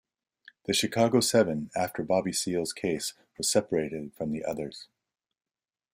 [0.65, 4.87] the "Chicago Seven" after Bobby Seale's case was separated from the others.